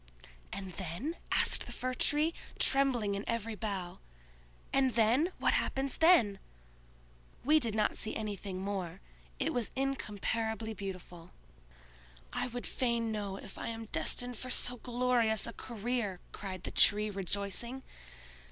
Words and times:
"And 0.51 0.71
then?" 0.71 1.15
asked 1.31 1.67
the 1.67 1.71
Fir 1.71 1.93
tree, 1.93 2.33
trembling 2.57 3.13
in 3.13 3.23
every 3.29 3.53
bough. 3.53 3.99
"And 4.73 4.93
then? 4.95 5.29
What 5.37 5.53
happens 5.53 5.99
then?" 5.99 6.39
"We 7.45 7.59
did 7.59 7.75
not 7.75 7.95
see 7.95 8.15
anything 8.15 8.61
more: 8.63 8.99
it 9.37 9.53
was 9.53 9.69
incomparably 9.75 10.73
beautiful." 10.73 11.29
"I 12.33 12.47
would 12.47 12.65
fain 12.65 13.11
know 13.11 13.35
if 13.37 13.59
I 13.59 13.67
am 13.67 13.85
destined 13.85 14.39
for 14.39 14.49
so 14.49 14.77
glorious 14.77 15.45
a 15.45 15.53
career," 15.53 16.19
cried 16.31 16.63
the 16.63 16.71
Tree, 16.71 17.11
rejoicing. 17.11 17.83